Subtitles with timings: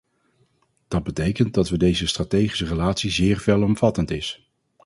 [0.87, 4.49] Dat betekent dat we deze strategische relatie zeer veelomvattend is.